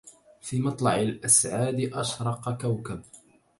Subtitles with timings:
[0.41, 3.01] في مطلع الأسعاد أشرق كوكب